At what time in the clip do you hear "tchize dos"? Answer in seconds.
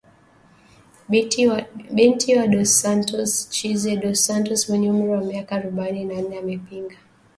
3.49-4.19